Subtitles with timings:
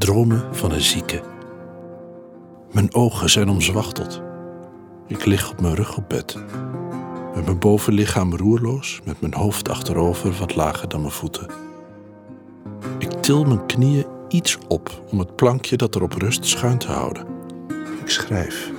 [0.00, 1.22] Dromen van een zieke.
[2.72, 4.22] Mijn ogen zijn omzwachteld.
[5.06, 6.36] Ik lig op mijn rug op bed.
[7.34, 11.46] Met mijn bovenlichaam roerloos, met mijn hoofd achterover wat lager dan mijn voeten.
[12.98, 17.26] Ik til mijn knieën iets op om het plankje dat erop rust schuin te houden.
[18.02, 18.70] Ik schrijf.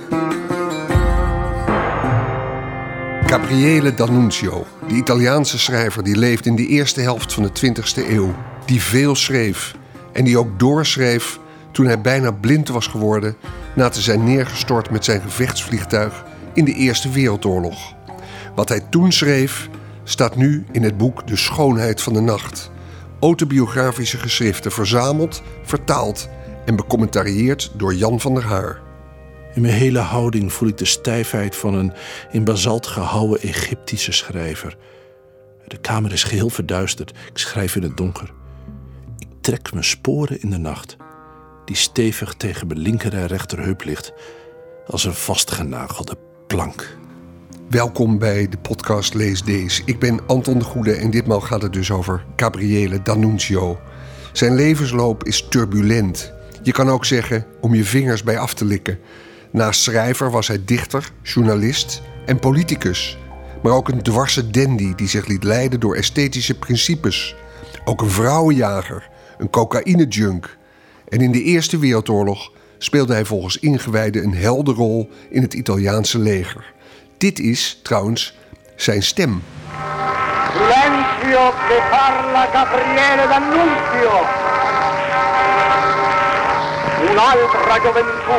[3.26, 8.34] Gabriele D'Annunzio, de Italiaanse schrijver die leefde in de eerste helft van de 20e eeuw,
[8.64, 9.80] die veel schreef
[10.12, 11.38] en die ook doorschreef
[11.70, 13.36] toen hij bijna blind was geworden
[13.74, 17.94] na te zijn neergestort met zijn gevechtsvliegtuig in de Eerste Wereldoorlog.
[18.54, 19.68] Wat hij toen schreef
[20.04, 22.70] staat nu in het boek De Schoonheid van de Nacht.
[23.20, 26.28] Autobiografische geschriften verzameld, vertaald
[26.64, 28.80] en becommentarieerd door Jan van der Haar.
[29.54, 31.92] In mijn hele houding voel ik de stijfheid van een
[32.30, 34.76] in basalt gehouwen Egyptische schrijver.
[35.66, 37.10] De kamer is geheel verduisterd.
[37.10, 38.32] Ik schrijf in het donker.
[39.42, 40.96] Ik trek mijn sporen in de nacht,
[41.64, 44.12] die stevig tegen mijn linker en rechterheup ligt,
[44.86, 46.96] als een vastgenagelde plank.
[47.68, 49.82] Welkom bij de podcast Lees Deze.
[49.84, 53.80] Ik ben Anton de Goede en ditmaal gaat het dus over Gabriele D'Annunzio.
[54.32, 56.32] Zijn levensloop is turbulent.
[56.62, 58.98] Je kan ook zeggen om je vingers bij af te likken.
[59.52, 63.18] Naast schrijver was hij dichter, journalist en politicus.
[63.62, 67.36] Maar ook een dwarse dandy die zich liet leiden door esthetische principes.
[67.84, 69.10] Ook een vrouwenjager,
[69.42, 70.56] een cocaïne-junk.
[71.08, 76.72] En in de Eerste Wereldoorlog speelde hij volgens ingewijden een helderrol in het Italiaanse leger.
[77.18, 78.36] Dit is trouwens
[78.76, 79.42] zijn stem.
[80.52, 84.12] Silenzio che parla Gabriele D'Annunzio.
[87.10, 88.38] Un'altra gioventù,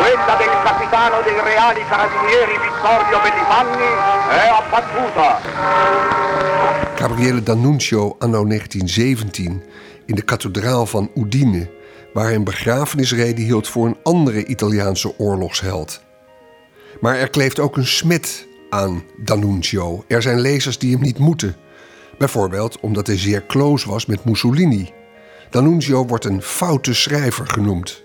[0.00, 3.90] quella del capitano dei reali carabinieri Vittorio Bellifanni,
[4.28, 5.28] è abbattuta.
[6.94, 11.70] Gabriele D'Annunzio anno 1917 in de kathedraal van Udine,
[12.12, 16.00] waar hij een begrafenisrede hield voor een andere Italiaanse oorlogsheld.
[17.00, 20.04] Maar er kleeft ook een smet aan D'Annunzio.
[20.08, 21.56] Er zijn lezers die hem niet moeten.
[22.18, 24.90] Bijvoorbeeld omdat hij zeer close was met Mussolini.
[25.50, 28.04] D'Annunzio wordt een foute schrijver genoemd.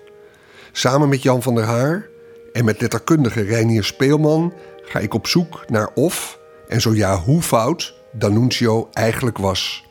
[0.71, 2.07] Samen met Jan van der Haar
[2.53, 7.41] en met letterkundige Reinier Speelman ga ik op zoek naar of, en zo ja hoe
[7.41, 9.84] fout, D'Annunzio eigenlijk was.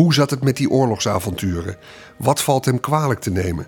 [0.00, 1.76] Hoe zat het met die oorlogsavonturen?
[2.16, 3.66] Wat valt hem kwalijk te nemen?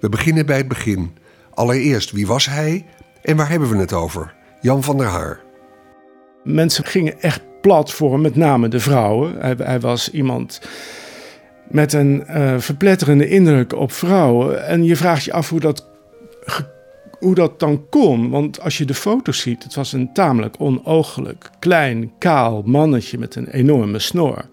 [0.00, 1.16] We beginnen bij het begin.
[1.54, 2.86] Allereerst, wie was hij
[3.22, 4.34] en waar hebben we het over?
[4.60, 5.40] Jan van der Haar.
[6.44, 9.34] Mensen gingen echt plat voor hem, met name de vrouwen.
[9.38, 10.60] Hij, hij was iemand
[11.68, 14.66] met een uh, verpletterende indruk op vrouwen.
[14.66, 15.88] En je vraagt je af hoe dat,
[17.18, 18.30] hoe dat dan kon.
[18.30, 23.34] Want als je de foto's ziet, het was een tamelijk onoogelijk, klein, kaal mannetje met
[23.34, 24.44] een enorme snor.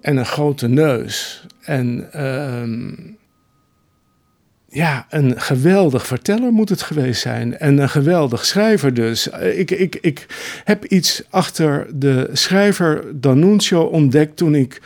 [0.00, 1.46] En een grote neus.
[1.60, 2.98] En uh,
[4.68, 7.58] ja, een geweldig verteller moet het geweest zijn.
[7.58, 9.28] En een geweldig schrijver dus.
[9.28, 10.26] Ik, ik, ik
[10.64, 14.80] heb iets achter de schrijver D'Annunzio ontdekt toen ik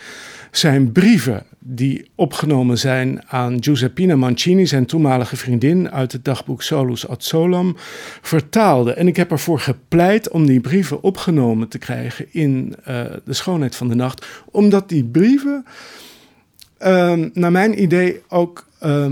[0.50, 7.08] zijn brieven die opgenomen zijn aan Giuseppina Mancini, zijn toenmalige vriendin, uit het dagboek Solus
[7.08, 7.76] ad Solam,
[8.22, 8.92] vertaalde.
[8.92, 13.76] En ik heb ervoor gepleit om die brieven opgenomen te krijgen in uh, De Schoonheid
[13.76, 15.64] van de Nacht, omdat die brieven,
[16.80, 18.68] uh, naar mijn idee, ook.
[18.82, 19.06] Uh,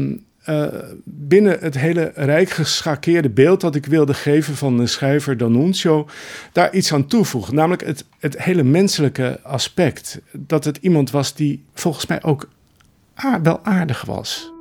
[0.47, 0.67] uh,
[1.05, 6.09] binnen het hele rijk geschakeerde beeld dat ik wilde geven van de schrijver D'Annunzio,
[6.53, 7.55] daar iets aan toevoegen.
[7.55, 10.21] Namelijk het, het hele menselijke aspect.
[10.33, 12.49] Dat het iemand was die volgens mij ook
[13.43, 14.53] wel aardig was.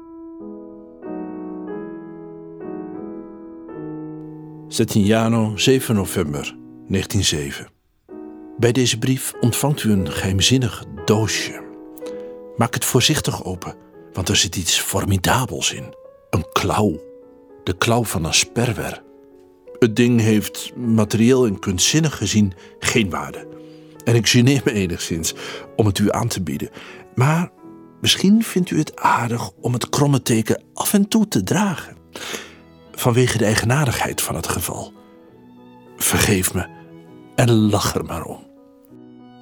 [4.67, 6.55] Settignano, 7 november
[6.87, 7.67] 1907.
[8.57, 11.63] Bij deze brief ontvangt u een geheimzinnig doosje.
[12.57, 13.75] Maak het voorzichtig open
[14.13, 15.95] want er zit iets formidabels in.
[16.29, 16.99] Een klauw.
[17.63, 19.03] De klauw van een sperwer.
[19.79, 23.47] Het ding heeft materieel en kunstzinnig gezien geen waarde.
[24.03, 25.33] En ik geneer me enigszins
[25.75, 26.69] om het u aan te bieden.
[27.15, 27.51] Maar
[28.01, 31.97] misschien vindt u het aardig om het kromme teken af en toe te dragen.
[32.91, 34.93] Vanwege de eigenaardigheid van het geval.
[35.97, 36.67] Vergeef me
[37.35, 38.50] en lach er maar om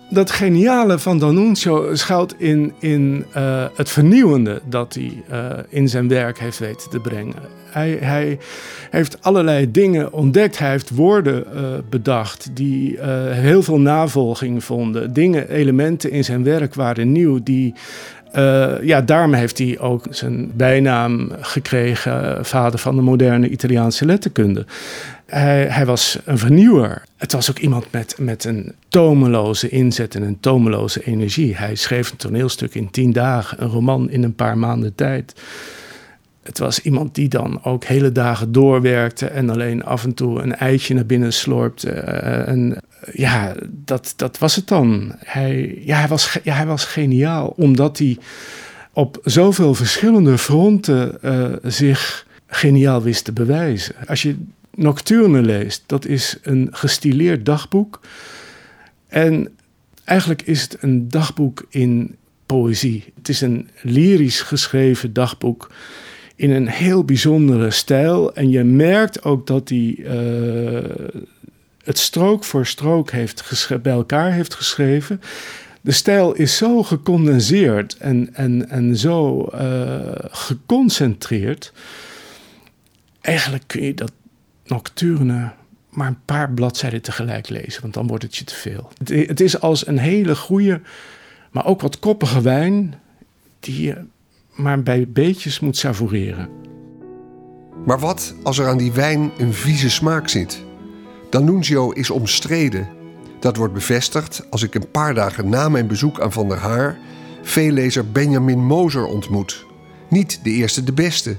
[0.09, 6.07] dat geniale van D'Annunzio schuilt in, in uh, het vernieuwende dat hij uh, in zijn
[6.07, 7.35] werk heeft weten te brengen.
[7.69, 8.37] Hij, hij
[8.89, 10.57] heeft allerlei dingen ontdekt.
[10.57, 15.13] Hij heeft woorden uh, bedacht die heel veel navolging vonden.
[15.13, 17.73] Dingen, elementen in zijn werk waren nieuw die
[18.81, 24.65] ja, daarmee heeft hij ook zijn bijnaam gekregen, vader van de moderne Italiaanse letterkunde.
[25.29, 27.03] Hij, hij, was een vernieuwer.
[27.17, 31.55] Het was ook iemand met, met een tomeloze inzet en een tomeloze energie.
[31.55, 35.41] Hij schreef een toneelstuk in tien dagen, een roman in een paar maanden tijd.
[36.43, 40.55] het was iemand die dan ook hele dagen doorwerkte en alleen af en toe een
[40.55, 41.89] eitje naar binnen slorpte.
[41.89, 42.77] Eh, en
[43.11, 45.15] ja, dat, dat was het dan.
[45.17, 48.17] Hij, ja, hij, was, ja, hij was geniaal, omdat hij
[48.93, 53.95] op zoveel verschillende fronten uh, zich geniaal wist te bewijzen.
[54.07, 54.35] Als je
[54.79, 57.99] Nocturne leest, dat is een gestileerd dagboek.
[59.07, 59.57] En
[60.03, 62.15] eigenlijk is het een dagboek in
[62.45, 63.13] poëzie.
[63.15, 65.71] Het is een lyrisch geschreven dagboek
[66.35, 68.33] in een heel bijzondere stijl.
[68.33, 70.79] En je merkt ook dat hij uh,
[71.83, 75.21] het strook voor strook heeft bij elkaar heeft geschreven.
[75.81, 79.99] De stijl is zo gecondenseerd en, en, en zo uh,
[80.29, 81.73] geconcentreerd.
[83.21, 84.11] Eigenlijk kun je dat
[84.69, 85.51] nocturne
[85.89, 88.91] maar een paar bladzijden tegelijk lezen, want dan wordt het je te veel.
[89.03, 90.81] Het, is als een hele goede,
[91.51, 92.99] maar ook wat koppige wijn
[93.59, 93.95] die je
[94.55, 96.49] maar bij beetjes moet savoureren.
[97.85, 100.63] Maar wat als er aan die wijn een vieze smaak zit?
[101.29, 102.87] D'Annunzio is omstreden.
[103.39, 106.97] Dat wordt bevestigd als ik een paar dagen na mijn bezoek aan Van der Haar
[107.41, 109.65] veellezer Benjamin Moser ontmoet.
[110.09, 111.37] Niet de eerste de beste.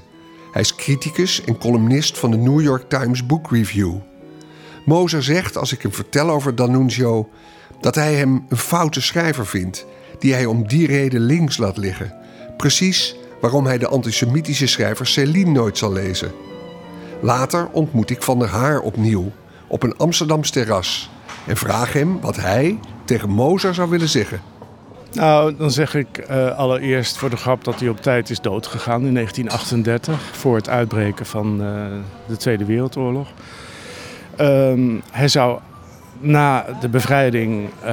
[0.51, 3.95] Hij is criticus en columnist van de New York Times Book Review.
[4.85, 7.29] Moser zegt als ik hem vertel over D'Annunzio
[7.79, 9.85] dat hij hem een foute schrijver vindt,
[10.19, 12.13] die hij om die reden links laat liggen.
[12.57, 16.31] Precies waarom hij de antisemitische schrijver Céline nooit zal lezen.
[17.21, 19.31] Later ontmoet ik Van der Haar opnieuw
[19.67, 21.09] op een Amsterdams terras
[21.47, 24.50] en vraag hem wat hij tegen Moser zou willen zeggen.
[25.13, 29.05] Nou, dan zeg ik uh, allereerst voor de grap dat hij op tijd is doodgegaan
[29.05, 31.67] in 1938 voor het uitbreken van uh,
[32.27, 33.27] de Tweede Wereldoorlog.
[34.39, 35.59] Um, hij zou
[36.19, 37.89] na de bevrijding uh,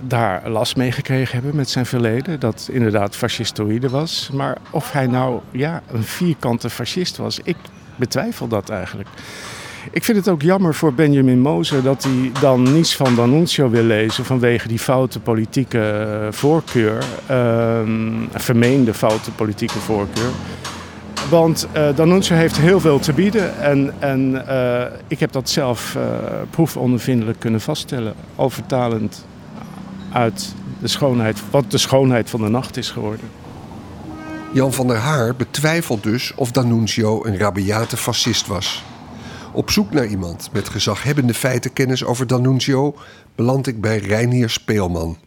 [0.00, 2.40] daar last mee gekregen hebben met zijn verleden.
[2.40, 4.30] Dat inderdaad fascistoïde was.
[4.32, 7.56] Maar of hij nou ja, een vierkante fascist was, ik
[7.96, 9.08] betwijfel dat eigenlijk.
[9.90, 13.82] Ik vind het ook jammer voor Benjamin Moser dat hij dan niets van D'Annunzio wil
[13.82, 17.80] lezen vanwege die foute politieke eh, voorkeur, uh,
[18.32, 20.30] vermeende foute politieke voorkeur.
[21.30, 25.94] Want uh, D'Annunzio heeft heel veel te bieden en, en uh, ik heb dat zelf
[25.96, 26.02] uh,
[26.50, 29.26] proefondervindelijk kunnen vaststellen, al vertalend
[30.12, 33.30] uit de schoonheid, wat de schoonheid van de nacht is geworden.
[34.52, 38.82] Jan van der Haar betwijfelt dus of D'Annunzio een rabiate fascist was.
[39.58, 42.96] Op zoek naar iemand met gezaghebbende feitenkennis over D'Annunzio
[43.34, 45.18] beland ik bij Reinier Speelman.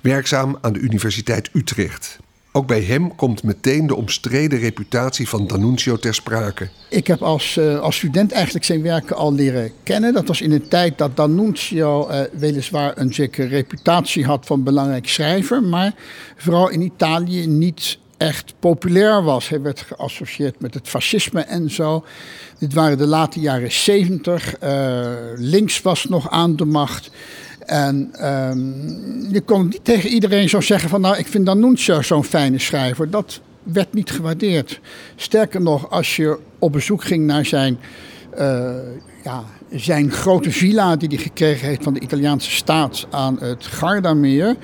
[0.00, 2.18] Werkzaam aan de Universiteit Utrecht.
[2.52, 6.68] Ook bij hem komt meteen de omstreden reputatie van D'Annunzio ter sprake.
[6.90, 10.12] Ik heb als, uh, als student eigenlijk zijn werken al leren kennen.
[10.12, 15.08] Dat was in een tijd dat D'Annunzio uh, weliswaar een zekere reputatie had van belangrijk
[15.08, 15.94] schrijver, maar
[16.36, 19.48] vooral in Italië niet echt populair was.
[19.48, 22.04] Hij werd geassocieerd met het fascisme en zo.
[22.58, 24.62] Dit waren de late jaren zeventig.
[24.62, 27.10] Uh, links was nog aan de macht.
[27.58, 31.00] En um, je kon niet tegen iedereen zo zeggen van...
[31.00, 33.10] nou, ik vind D'Annunzio zo'n fijne schrijver.
[33.10, 34.80] Dat werd niet gewaardeerd.
[35.16, 37.78] Sterker nog, als je op bezoek ging naar zijn...
[38.38, 38.70] Uh,
[39.28, 44.56] ja, zijn grote villa die hij gekregen heeft van de Italiaanse staat aan het Gardameer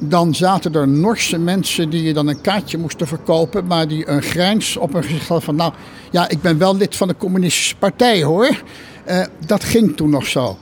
[0.00, 4.22] dan zaten er Norse mensen die je dan een kaartje moesten verkopen, maar die een
[4.22, 5.72] grijns op hun gezicht hadden van, nou
[6.10, 8.62] ja, ik ben wel lid van de communistische partij hoor.
[9.08, 10.58] Uh, dat ging toen nog zo.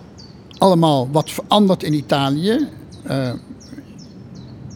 [0.58, 2.68] Allemaal wat veranderd in Italië.
[3.06, 3.32] Uh,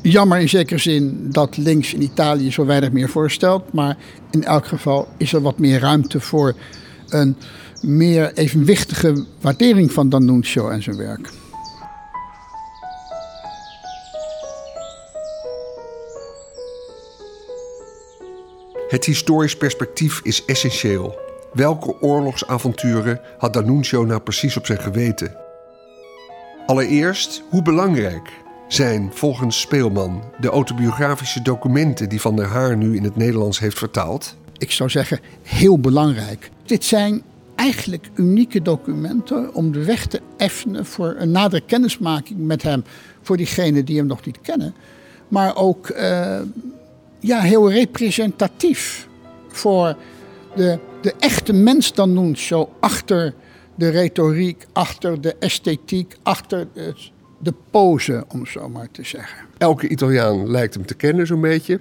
[0.03, 3.97] jammer in zekere zin dat links in Italië zo weinig meer voorstelt, maar
[4.31, 6.55] in elk geval is er wat meer ruimte voor
[7.09, 7.37] een
[7.83, 11.31] meer evenwichtige waardering van D'Annunzio en zijn werk.
[18.89, 21.19] Het historisch perspectief is essentieel.
[21.53, 25.37] Welke oorlogsavonturen had D'Annunzio nou precies op zijn geweten?
[26.67, 28.31] Allereerst, hoe belangrijk
[28.69, 33.79] zijn volgens Speelman de autobiografische documenten die Van der Haar nu in het Nederlands heeft
[33.79, 34.37] vertaald?
[34.59, 36.51] Ik zou zeggen, heel belangrijk.
[36.65, 37.23] Dit zijn
[37.59, 42.85] eigenlijk unieke documenten om de weg te effenen voor een nadere kennismaking met hem,
[43.23, 44.75] voor diegenen die hem nog niet kennen.
[45.29, 46.41] Maar ook uh,
[47.19, 49.09] ja, heel representatief
[49.49, 49.97] voor
[50.55, 53.35] de, de echte mens dan noemt, zo achter
[53.75, 56.95] de retoriek, achter de esthetiek, achter de,
[57.39, 59.39] de pose, om zo maar te zeggen.
[59.59, 61.81] Elke Italiaan lijkt hem te kennen, zo'n beetje.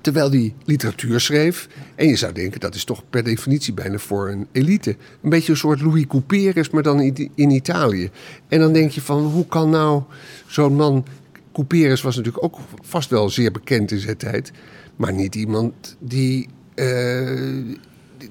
[0.00, 1.68] Terwijl hij literatuur schreef.
[1.94, 4.96] En je zou denken, dat is toch per definitie bijna voor een elite.
[5.22, 7.00] Een beetje een soort Louis Couperus, maar dan
[7.34, 8.10] in Italië.
[8.48, 10.02] En dan denk je van, hoe kan nou
[10.46, 11.06] zo'n man
[11.52, 14.52] Couperus was natuurlijk ook vast wel zeer bekend in zijn tijd.
[14.96, 16.48] Maar niet iemand die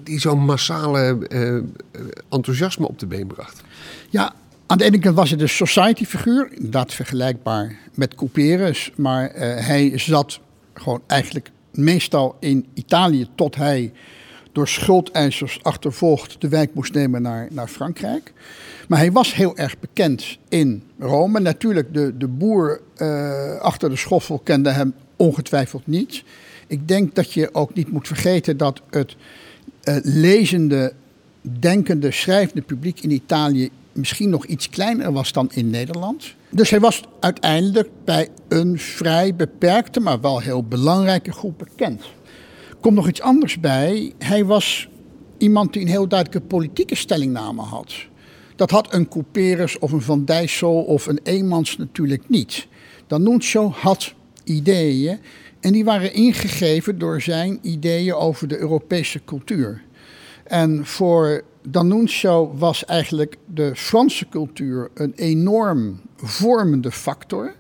[0.04, 1.18] die zo'n massale
[2.30, 3.62] enthousiasme op de been bracht?
[4.10, 4.34] Ja,
[4.68, 10.40] aan de ene kant was het een society-figuur, inderdaad vergelijkbaar met Couperus, maar hij zat
[10.80, 13.92] gewoon eigenlijk meestal in Italië tot hij
[14.52, 18.34] door schuldeisers achtervolgd de wijk moest nemen naar, naar Frankrijk.
[18.88, 21.40] Maar hij was heel erg bekend in Rome.
[21.40, 26.24] Natuurlijk, de, de boer uh, achter de schoffel kende hem ongetwijfeld niet.
[26.68, 29.16] Ik denk dat je ook niet moet vergeten dat het
[29.84, 30.94] uh, lezende,
[31.42, 36.36] denkende, schrijvende publiek in Italië misschien nog iets kleiner was dan in Nederland.
[36.50, 42.02] Dus hij was uiteindelijk bij een vrij beperkte, maar wel heel belangrijke groep bekend.
[42.82, 44.14] Komt nog iets anders bij.
[44.18, 44.90] Hij was
[45.38, 47.94] iemand die een heel duidelijke politieke stellingname had.
[48.56, 52.68] Dat had een Couperus of een Van Dijssel of een Eemans natuurlijk niet.
[53.08, 55.20] D'Annunzio had ideeën
[55.60, 59.84] en die waren ingegeven door zijn ideeën over de Europese cultuur.
[60.44, 67.54] En voor D'Annunzio was eigenlijk de Franse cultuur een enorm vormende factor.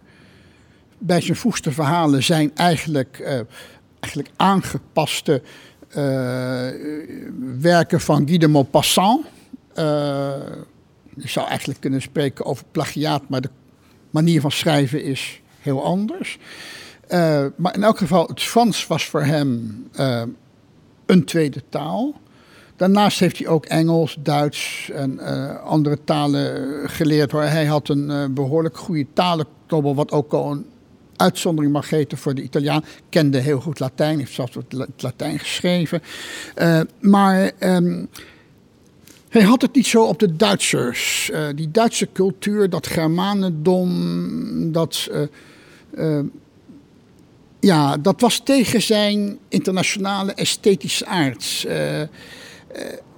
[0.97, 3.39] Bij zijn vroegste verhalen zijn eigenlijk, uh,
[4.00, 5.41] eigenlijk aangepaste
[5.89, 5.95] uh,
[7.59, 9.25] werken van Guy de Maupassant.
[9.75, 9.83] Uh,
[11.15, 13.50] je zou eigenlijk kunnen spreken over plagiaat, maar de
[14.09, 16.39] manier van schrijven is heel anders.
[17.55, 19.83] maar in elk geval, het Frans was voor hem
[21.05, 22.15] een tweede taal.
[22.75, 27.32] Daarnaast heeft hij ook Engels, Duits en uh, andere talen geleerd.
[27.32, 27.41] Hoor.
[27.41, 30.65] Hij had een uh, behoorlijk goede talenknobbel, wat ook al een
[31.15, 32.86] uitzondering mag heten voor de Italiaan.
[33.10, 36.01] Kende heel goed Latijn, heeft zelfs het Latijn geschreven.
[36.58, 38.10] Uh, maar um,
[39.29, 41.32] hij had het niet zo op de Duitsers.
[41.55, 45.10] die Duitse cultuur, dat Germanendom, dat
[47.65, 51.63] ja, dat was tegen zijn internationale esthetische aard.
[51.67, 52.08] Uh, eh,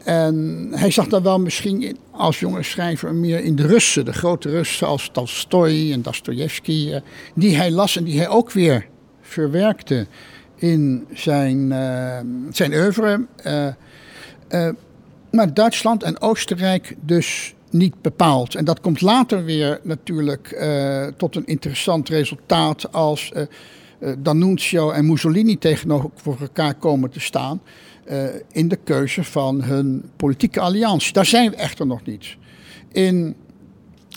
[0.07, 4.49] en hij zag dan wel misschien als jonge schrijver meer in de Russen, de grote
[4.49, 7.01] Russen als Tolstoy en Dostoevsky, eh,
[7.35, 8.87] die hij las en die hij ook weer
[9.21, 10.07] verwerkte
[10.55, 12.19] in zijn, uh,
[12.51, 13.25] zijn oeuvre.
[15.31, 18.55] maar Duitsland en Oostenrijk dus niet bepaald.
[18.55, 20.47] En dat komt later weer natuurlijk
[21.17, 23.31] tot een interessant resultaat als
[24.17, 27.61] D'Annunzio en Mussolini tegenover elkaar komen te staan.
[28.09, 31.13] Uh, in de keuze van hun politieke alliantie.
[31.13, 32.37] Daar zijn we echter nog niet.
[32.91, 33.35] In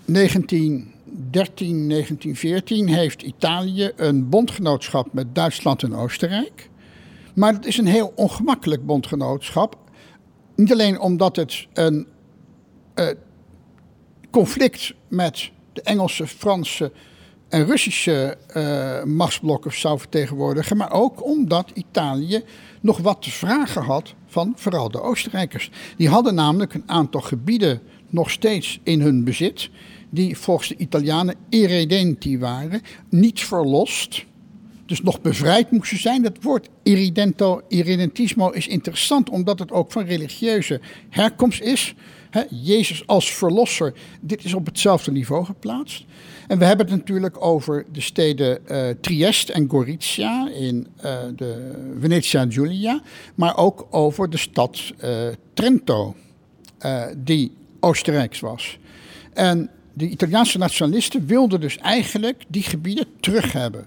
[0.06, 6.70] 1913, 1914 heeft Italië een bondgenootschap met Duitsland en Oostenrijk.
[7.34, 9.76] Maar het is een heel ongemakkelijk bondgenootschap.
[10.56, 12.06] Niet alleen omdat het een
[12.94, 13.06] uh,
[14.30, 16.92] conflict met de Engelse, Franse
[17.50, 22.42] en Russische uh, machtsblokken zou vertegenwoordigen, maar ook omdat Italië
[22.80, 25.70] nog wat te vragen had van vooral de Oostenrijkers.
[25.96, 29.70] Die hadden namelijk een aantal gebieden nog steeds in hun bezit,
[30.10, 34.24] die volgens de Italianen irredenti waren, niet verlost.
[34.86, 36.22] Dus nog bevrijd moesten zijn.
[36.22, 41.94] Dat woord irredento, irredentismo is interessant omdat het ook van religieuze herkomst is.
[42.48, 46.04] Jezus als verlosser, dit is op hetzelfde niveau geplaatst.
[46.48, 51.72] En we hebben het natuurlijk over de steden uh, Trieste en Gorizia in uh, de
[52.00, 53.00] Venetia Giulia,
[53.34, 56.14] maar ook over de stad uh, Trento,
[57.16, 58.78] die Oostenrijks was.
[59.32, 63.86] En de Italiaanse nationalisten wilden dus eigenlijk die gebieden terug hebben.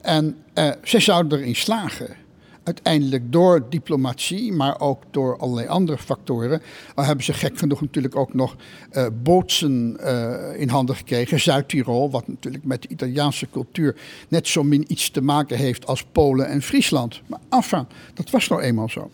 [0.00, 0.36] En
[0.82, 2.16] zij zouden erin slagen
[2.64, 6.62] uiteindelijk door diplomatie, maar ook door allerlei andere factoren,
[6.94, 8.56] hebben ze gek genoeg natuurlijk ook nog
[8.92, 11.40] uh, bootsen uh, in handen gekregen.
[11.40, 13.96] Zuid-Tirol, wat natuurlijk met de Italiaanse cultuur
[14.28, 17.20] net zo min iets te maken heeft als Polen en Friesland.
[17.26, 19.10] Maar enfin, dat was nou eenmaal zo.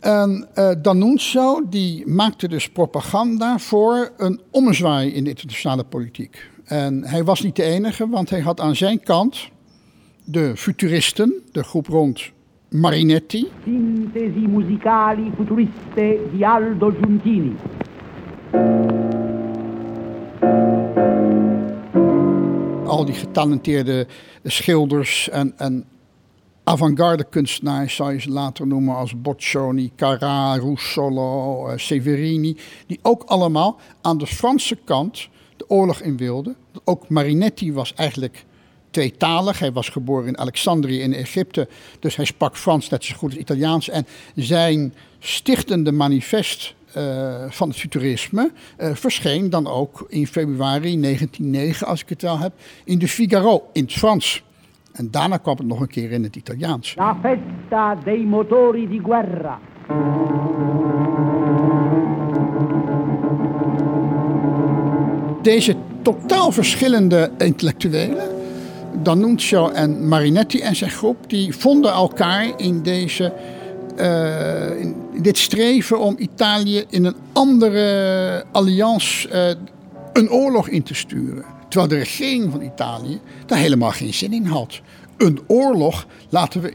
[0.00, 6.48] En uh, D'Annunzio die maakte dus propaganda voor een ommezwaai in de internationale politiek.
[6.64, 9.48] En hij was niet de enige, want hij had aan zijn kant
[10.24, 12.32] de futuristen, de groep rond
[12.68, 13.48] Marinetti.
[13.64, 17.56] Sintesi musicali futuriste di Aldo Giuntini.
[22.86, 24.06] Al die getalenteerde
[24.44, 25.84] schilders en, en
[26.64, 33.22] avant-garde kunstenaars, zou je ze later noemen, als Boccioni, Carrà, Russolo, uh, Severini, die ook
[33.22, 36.56] allemaal aan de Franse kant de oorlog in wilden.
[36.84, 38.44] Ook Marinetti was eigenlijk
[38.94, 39.58] tweetalig.
[39.58, 43.40] Hij was geboren in Alexandrië in Egypte, dus hij sprak Frans net zo goed als
[43.40, 43.88] Italiaans.
[43.88, 51.86] En zijn stichtende manifest uh, van het futurisme uh, verscheen dan ook in februari 1909,
[51.86, 52.52] als ik het wel heb,
[52.84, 54.42] in de Figaro in het Frans.
[54.92, 56.94] En daarna kwam het nog een keer in het Italiaans.
[56.96, 59.58] La festa dei motori di guerra.
[65.42, 68.33] Deze totaal verschillende intellectuelen,
[69.02, 73.32] D'Annunzio en Marinetti en zijn groep, die vonden elkaar in, deze,
[73.96, 79.48] uh, in dit streven om Italië in een andere alliantie uh,
[80.12, 81.44] een oorlog in te sturen.
[81.68, 84.80] Terwijl de regering van Italië daar helemaal geen zin in had.
[85.16, 86.72] Een oorlog laten we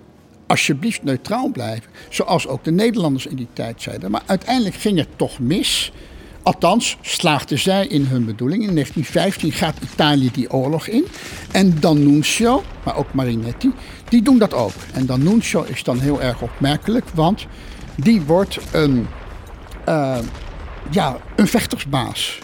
[0.48, 1.92] alsjeblieft neutraal blijven.
[2.10, 4.12] Zoals ook de Nederlanders in die tijd zeiden.
[4.12, 5.92] Maar uiteindelijk ging het toch mis.
[6.44, 8.68] Althans, slaagden zij in hun bedoeling.
[8.68, 11.06] In 1915 gaat Italië die oorlog in.
[11.52, 13.72] En D'Annunzio, maar ook Marinetti,
[14.10, 14.74] die doen dat ook.
[14.94, 17.46] En D'Annunzio is dan heel erg opmerkelijk, want
[17.96, 19.08] die wordt een,
[19.88, 20.18] uh,
[20.92, 22.40] ja, een vechtersbaas.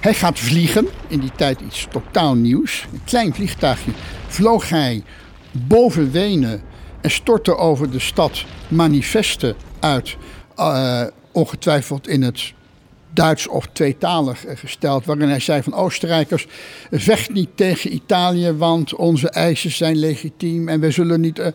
[0.00, 2.86] Hij gaat vliegen, in die tijd iets totaal nieuws.
[2.92, 3.90] Een klein vliegtuigje
[4.26, 5.02] vloog hij
[5.50, 6.62] boven Wenen
[7.00, 10.16] en stortte over de stad manifesten uit.
[10.56, 12.52] Uh, ongetwijfeld in het
[13.14, 15.04] Duits of tweetalig gesteld.
[15.04, 16.46] Waarin hij zei van Oostenrijkers,
[16.90, 20.68] vecht niet tegen Italië, want onze eisen zijn legitiem.
[20.68, 21.46] En we zullen niet uh,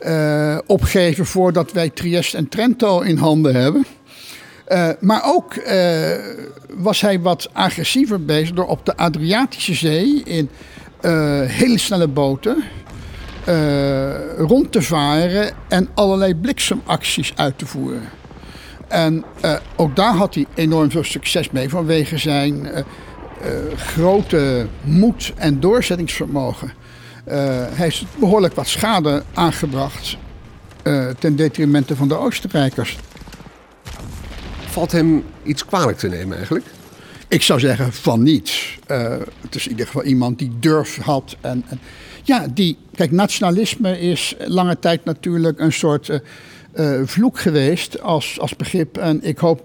[0.00, 3.86] uh, opgeven voordat wij Trieste en Trento in handen hebben.
[5.00, 5.54] Maar ook
[6.68, 10.50] was hij wat agressiever bezig door op de Adriatische Zee in
[11.46, 12.64] hele snelle boten
[14.36, 18.02] rond te varen en allerlei bliksemacties uit te voeren.
[18.88, 19.24] En
[19.76, 22.68] ook daar had hij enorm veel succes mee vanwege zijn
[23.76, 26.72] grote moed en doorzettingsvermogen.
[27.24, 30.16] hij heeft behoorlijk wat schade aangebracht
[31.18, 32.98] ten detrimente van de Oostenrijkers
[34.74, 36.66] valt hem iets kwalijk te nemen eigenlijk?
[37.28, 38.78] Ik zou zeggen van niets.
[39.40, 41.36] Het is in ieder geval iemand die durf had.
[41.40, 41.80] En, en,
[42.22, 42.78] ja, die.
[42.94, 46.20] Kijk, nationalisme is lange tijd natuurlijk een soort
[46.76, 48.98] uh, vloek geweest als, als begrip.
[48.98, 49.62] En ik hoop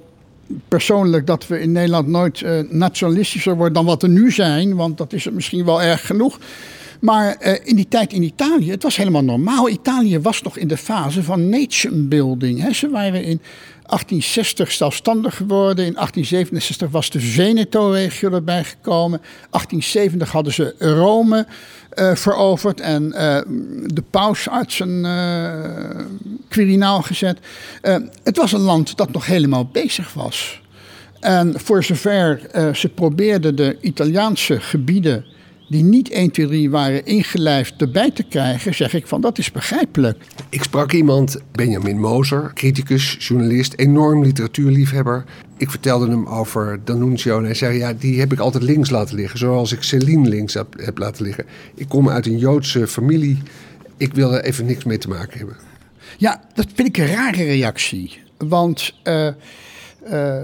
[0.68, 4.76] persoonlijk dat we in Nederland nooit nationalistischer worden dan wat we nu zijn.
[4.76, 6.40] Want dat is het misschien wel erg genoeg.
[7.00, 9.70] Maar in die tijd in Italië, het was helemaal normaal.
[9.70, 12.62] Italië was nog in de fase van nation building.
[12.62, 12.74] Hè.
[12.74, 13.42] Ze waren in
[13.90, 15.86] 1860 zelfstandig geworden.
[15.86, 19.20] In 1867 was de Veneto-regio erbij gekomen.
[19.20, 21.48] 1870 hadden ze Rome
[21.94, 23.40] uh, veroverd en uh,
[23.86, 25.08] de paus uit zijn
[26.48, 27.40] quirinaal gezet.
[28.24, 30.62] het was een land dat nog helemaal bezig was.
[31.20, 32.42] En voor zover
[32.74, 35.26] ze probeerden de Italiaanse gebieden
[35.70, 39.52] die niet 1, 2, 3 waren ingelijfd erbij te krijgen, zeg ik van dat is
[39.52, 40.18] begrijpelijk.
[40.50, 45.24] Ik sprak iemand, Benjamin Moser, criticus, journalist, enorm literatuurliefhebber.
[45.58, 49.16] Ik vertelde hem over D'Annunzio en hij zei, ja, die heb ik altijd links laten
[49.16, 51.46] liggen, zoals ik Celine links heb, heb laten liggen.
[51.76, 53.38] Ik kom uit een Joodse familie,
[53.98, 55.56] ik wil er even niks mee te maken hebben.
[56.18, 58.94] Ja, dat vind ik een rare reactie, want...
[59.04, 59.28] Uh,
[60.12, 60.44] uh,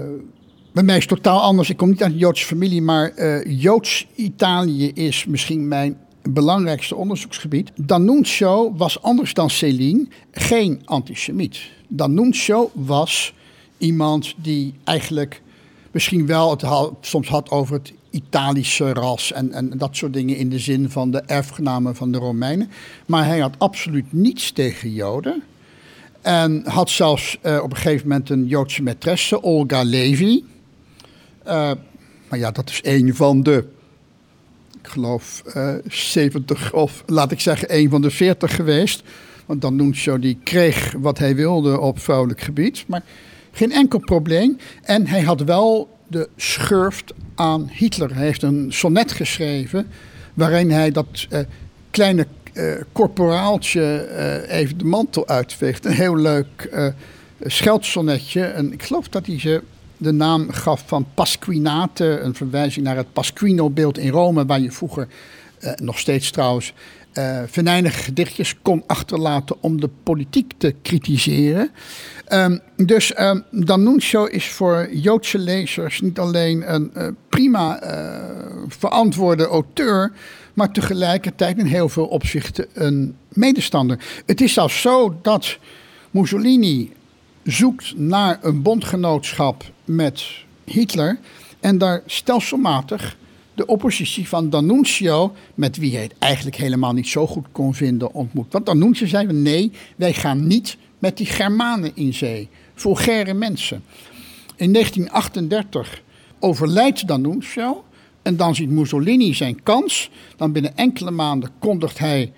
[0.76, 1.70] bij mij is het totaal anders.
[1.70, 7.70] Ik kom niet uit een Joodse familie, maar uh, Joods-Italië is misschien mijn belangrijkste onderzoeksgebied.
[7.76, 11.58] D'Annunzio was anders dan Céline geen antisemiet.
[11.88, 13.34] D'Annunzio was
[13.78, 15.42] iemand die eigenlijk
[15.90, 16.64] misschien wel het
[17.00, 21.10] soms had over het Italische ras en, en dat soort dingen in de zin van
[21.10, 22.70] de erfgenamen van de Romeinen.
[23.06, 25.42] Maar hij had absoluut niets tegen Joden.
[26.22, 30.44] En had zelfs uh, op een gegeven moment een Joodse maîtresse, Olga Levi.
[31.46, 31.70] Uh,
[32.28, 33.64] maar ja, dat is een van de,
[34.82, 39.02] ik geloof, uh, eh, 70 of laat ik zeggen, een van de 40 geweest.
[39.46, 42.84] Want dan zo, die kreeg wat hij wilde op vrouwelijk gebied.
[42.88, 43.02] Maar
[43.52, 44.56] geen enkel probleem.
[44.82, 48.14] En hij had wel de schurft aan Hitler.
[48.14, 49.86] Hij heeft een sonnet geschreven
[50.34, 51.38] waarin hij dat uh,
[51.90, 54.08] kleine uh, corporaaltje
[54.48, 55.84] even de mantel uitveegt.
[55.84, 56.70] Een heel leuk
[57.40, 58.42] scheldsonnetje.
[58.42, 59.62] En ik geloof dat hij ze
[59.96, 65.08] de naam gaf van Pasquinate, een verwijzing naar het Pasquino-beeld in Rome, waar je vroeger,
[65.58, 66.72] eh, nog steeds trouwens,
[67.18, 71.70] uh, venijnige gedichtjes kon achterlaten om de politiek te kritiseren.
[72.32, 78.14] Um, dus um, D'Annunzio is voor Joodse lezers niet alleen een uh, prima uh,
[78.68, 80.12] verantwoorde auteur,
[80.54, 83.98] maar tegelijkertijd in heel veel opzichten een medestander.
[84.26, 85.58] Het is zelfs zo dat
[86.10, 86.92] Mussolini
[87.46, 90.24] zoekt naar een bondgenootschap met
[90.64, 91.18] Hitler
[91.60, 93.16] en daar stelselmatig
[93.54, 98.12] de oppositie van D'Annunzio, met wie hij het eigenlijk helemaal niet zo goed kon vinden,
[98.12, 98.52] ontmoet.
[98.52, 102.48] Want D'Annunzio zei: nee, wij gaan niet met die Germanen in zee.
[102.74, 103.84] Vulgaire mensen.
[104.56, 106.02] In 1938
[106.38, 107.84] overlijdt D'Annunzio
[108.22, 110.10] en dan ziet Mussolini zijn kans.
[110.36, 112.32] Dan binnen enkele maanden kondigt hij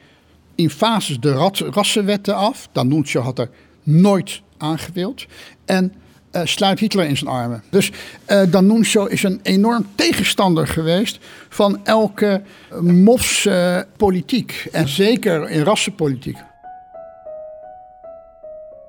[0.54, 2.68] in fases de rassenwetten af.
[2.72, 3.50] D'Annunzio had er
[3.82, 5.26] nooit aangewild.
[5.64, 5.92] En
[6.32, 7.62] uh, sluit Hitler in zijn armen.
[7.70, 7.92] Dus
[8.28, 11.18] uh, D'Annunzio is een enorm tegenstander geweest
[11.48, 12.42] van elke
[12.80, 14.68] mofse politiek.
[14.72, 16.36] En zeker in rassenpolitiek.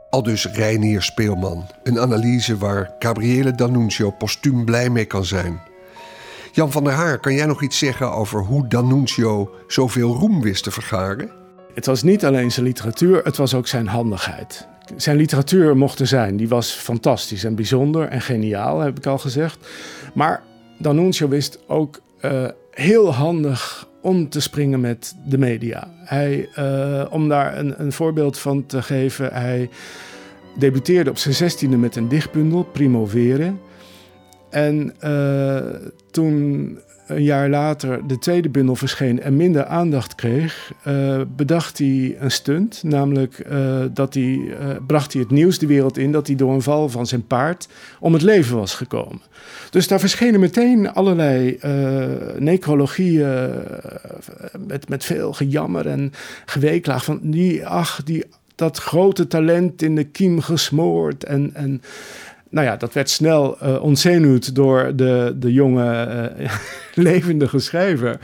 [0.09, 1.65] Al dus Reinier Speelman.
[1.83, 5.59] Een analyse waar Gabriele D'Annunzio postuum blij mee kan zijn.
[6.51, 10.63] Jan van der Haar, kan jij nog iets zeggen over hoe D'Annunzio zoveel roem wist
[10.63, 11.29] te vergaren?
[11.73, 14.67] Het was niet alleen zijn literatuur, het was ook zijn handigheid.
[14.95, 19.17] Zijn literatuur mocht er zijn, die was fantastisch en bijzonder en geniaal, heb ik al
[19.17, 19.67] gezegd.
[20.13, 20.43] Maar
[20.77, 25.87] D'Annunzio wist ook uh, heel handig om te springen met de media.
[26.03, 29.69] Hij, uh, om daar een, een voorbeeld van te geven, hij
[30.57, 33.53] debuteerde op zijn zestiende met een dichtbundel, Primovere.
[34.49, 35.57] En uh,
[36.11, 42.17] toen een jaar later de tweede bundel verscheen en minder aandacht kreeg, uh, bedacht hij
[42.19, 42.83] een stunt.
[42.83, 44.55] Namelijk uh, dat hij, uh,
[44.87, 47.67] bracht hij het nieuws de wereld in dat hij door een val van zijn paard
[47.99, 49.21] om het leven was gekomen.
[49.69, 51.59] Dus daar verschenen meteen allerlei
[52.37, 53.51] necrologieën
[54.67, 56.13] met, met veel gejammer en
[56.45, 61.51] geweeklaag van die, ach, die, dat grote talent in de kiem gesmoord en...
[61.53, 61.81] en
[62.49, 66.07] nou ja, dat werd snel uh, ontzenuwd door de, de jonge,
[66.39, 66.51] uh,
[66.93, 68.19] levendige schrijver.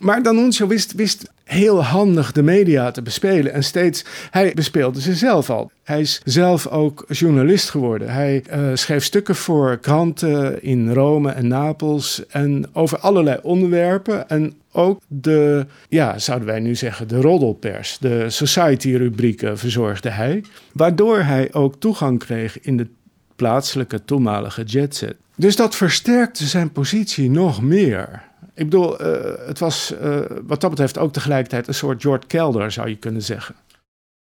[0.00, 3.52] Maar D'Annunzio wist, wist heel handig de media te bespelen.
[3.52, 5.70] En steeds, hij bespeelde ze zelf al.
[5.82, 8.08] Hij is zelf ook journalist geworden.
[8.08, 12.26] Hij uh, schreef stukken voor kranten in Rome en Napels.
[12.28, 14.28] En over allerlei onderwerpen.
[14.28, 17.98] En ook de, ja, zouden wij nu zeggen, de roddelpers.
[17.98, 20.44] De society-rubrieken verzorgde hij.
[20.72, 22.86] Waardoor hij ook toegang kreeg in de
[23.36, 25.16] plaatselijke toenmalige jetset.
[25.36, 28.22] Dus dat versterkte zijn positie nog meer.
[28.54, 32.72] Ik bedoel, uh, het was uh, wat dat betreft ook tegelijkertijd een soort Jord Kelder,
[32.72, 33.54] zou je kunnen zeggen.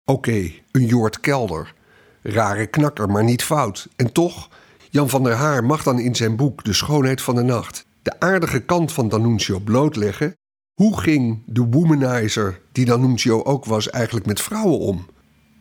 [0.05, 1.73] Oké, okay, een Jord Kelder.
[2.21, 3.87] Rare knakker, maar niet fout.
[3.95, 4.49] En toch,
[4.89, 8.19] Jan van der Haar mag dan in zijn boek De Schoonheid van de Nacht de
[8.19, 10.35] aardige kant van D'Annunzio blootleggen.
[10.73, 15.05] Hoe ging de womanizer, die D'Annunzio ook was, eigenlijk met vrouwen om?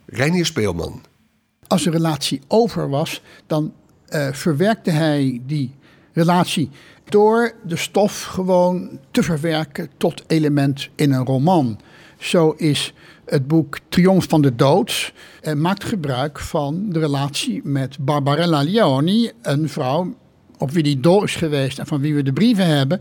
[0.06, 1.00] Reinier Speelman
[1.70, 3.72] als een relatie over was, dan
[4.08, 5.74] uh, verwerkte hij die
[6.12, 6.70] relatie
[7.04, 11.80] door de stof gewoon te verwerken tot element in een roman.
[12.18, 17.98] Zo is het boek Triomf van de Dood uh, maakt gebruik van de relatie met
[18.00, 20.14] Barbarella Leoni, een vrouw
[20.58, 23.00] op wie die dol is geweest en van wie we de brieven hebben.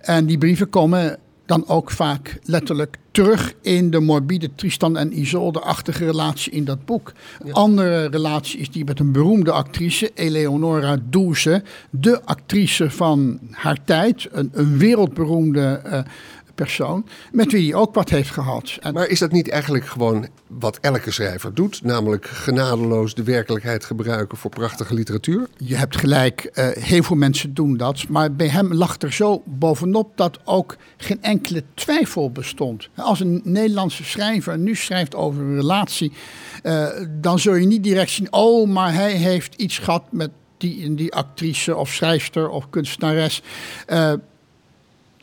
[0.00, 1.18] En die brieven komen
[1.50, 7.12] dan ook vaak letterlijk terug in de morbide Tristan en Isolde-achtige relatie in dat boek.
[7.50, 14.28] Andere relatie is die met een beroemde actrice, Eleonora Duse, de actrice van haar tijd,
[14.32, 15.98] een, een wereldberoemde uh,
[16.64, 18.78] persoon, met wie hij ook wat heeft gehad.
[18.80, 21.82] En maar is dat niet eigenlijk gewoon wat elke schrijver doet?
[21.82, 25.48] Namelijk genadeloos de werkelijkheid gebruiken voor prachtige literatuur?
[25.56, 28.08] Je hebt gelijk, uh, heel veel mensen doen dat.
[28.08, 32.88] Maar bij hem lag er zo bovenop dat ook geen enkele twijfel bestond.
[32.96, 36.12] Als een Nederlandse schrijver nu schrijft over een relatie,
[36.62, 36.86] uh,
[37.20, 41.14] dan zul je niet direct zien, oh, maar hij heeft iets gehad met die, die
[41.14, 43.42] actrice of schrijfster of kunstenares.
[43.88, 44.12] Uh,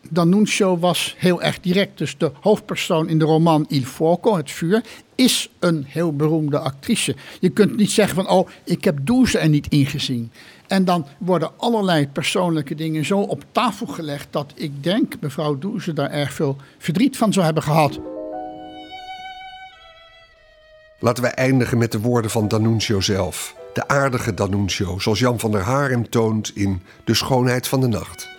[0.10, 1.98] D'Annunzio was heel erg direct.
[1.98, 4.84] Dus de hoofdpersoon in de roman Il Fuoco, Het Vuur,
[5.16, 7.16] is een heel beroemde actrice.
[7.40, 10.32] Je kunt niet zeggen van, oh, ik heb Douze er niet ingezien.
[10.68, 14.28] En dan worden allerlei persoonlijke dingen zo op tafel gelegd...
[14.32, 18.00] dat ik denk, mevrouw Douze daar erg veel verdriet van zou hebben gehad.
[21.00, 23.56] Laten we eindigen met de woorden van D'Annunzio zelf.
[23.74, 27.88] De aardige D'Annunzio, zoals Jan van der Haar hem toont in De Schoonheid van de
[27.88, 28.30] Nacht.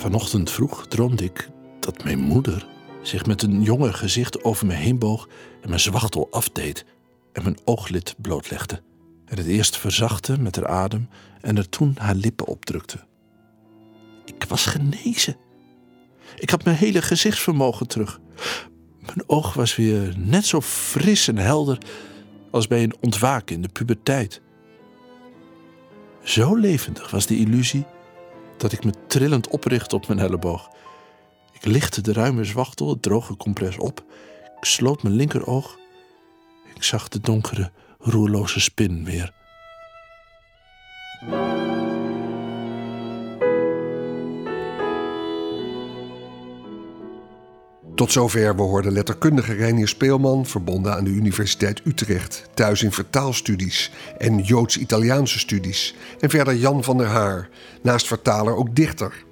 [0.00, 2.66] Vanochtend vroeg droomde ik dat mijn moeder
[3.02, 5.28] zich met een jonge gezicht over me heen boog
[5.60, 6.84] en mijn zwachtel afdeed
[7.32, 8.82] en mijn ooglid blootlegde.
[9.24, 11.08] En het eerst verzachtte met haar adem
[11.40, 12.98] en er toen haar lippen opdrukte.
[14.24, 15.36] Ik was genezen.
[16.36, 18.20] Ik had mijn hele gezichtsvermogen terug.
[19.00, 21.78] Mijn oog was weer net zo fris en helder
[22.50, 24.40] als bij een ontwaken in de puberteit.
[26.22, 27.84] Zo levendig was die illusie
[28.60, 30.70] dat ik me trillend oprichtte op mijn elleboog.
[31.52, 34.04] Ik lichtte de ruime zwachtel, het droge compress op.
[34.56, 35.78] Ik sloot mijn linkeroog.
[36.74, 39.32] Ik zag de donkere, roerloze spin weer.
[48.00, 53.90] Tot zover we hoorden letterkundige Reinier Speelman, verbonden aan de Universiteit Utrecht, thuis in vertaalstudies
[54.18, 55.94] en Joods-Italiaanse studies.
[56.20, 57.48] En verder Jan van der Haar,
[57.82, 59.24] naast vertaler ook dichter.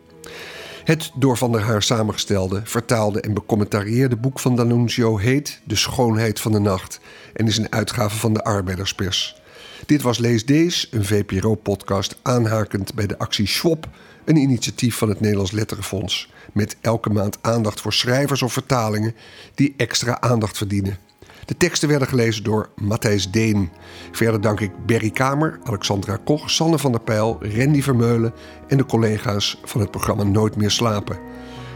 [0.85, 6.41] Het door Van der Haar samengestelde, vertaalde en becommentarieerde boek van D'Annunzio heet De Schoonheid
[6.41, 7.01] van de Nacht
[7.33, 9.43] en is een uitgave van de Arbeiderspers.
[9.87, 13.89] Dit was Lees Dees, een VPRO-podcast aanhakend bij de actie Schwab,
[14.29, 19.14] een initiatief van het Nederlands Letterenfonds, met elke maand aandacht voor schrijvers of vertalingen
[19.55, 20.99] die extra aandacht verdienen.
[21.45, 23.71] De teksten werden gelezen door Matthijs Deen.
[24.12, 28.33] Verder dank ik Berry Kamer, Alexandra Koch, Sanne van der Pijl, Randy Vermeulen
[28.67, 31.19] en de collega's van het programma Nooit meer slapen.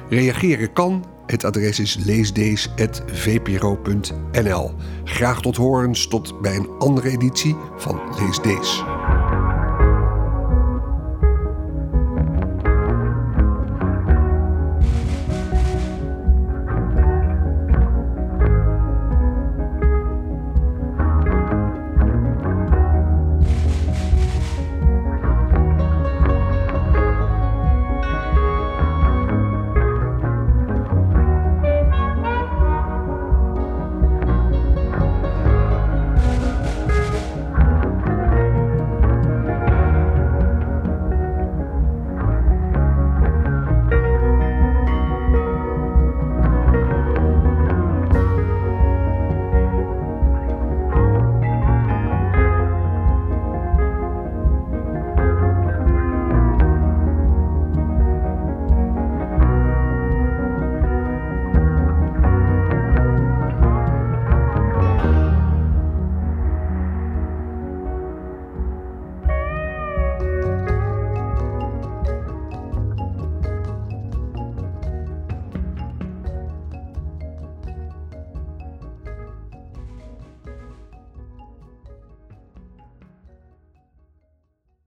[0.08, 1.04] Reageren kan.
[1.26, 4.74] Het adres is leesdees.vpro.nl.
[5.04, 8.91] Graag tot horens tot bij een andere editie van Lees Dees.